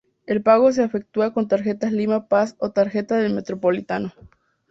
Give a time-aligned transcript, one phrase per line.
[0.25, 4.11] El pago se efectúa con tarjeta Lima Pass o tarjeta del Metropolitano.